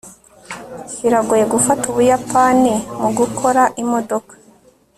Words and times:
biragoye 1.01 1.43
gufata 1.53 1.83
ubuyapani 1.91 2.73
mugukora 3.01 3.63
imodoka 3.83 4.33